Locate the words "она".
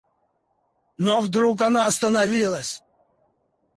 1.61-1.85